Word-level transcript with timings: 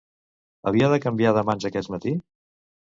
Havia 0.71 0.89
de 0.95 0.99
canviar 1.05 1.37
de 1.39 1.47
mans 1.51 1.71
aquest 1.71 1.95
matí? 1.97 2.17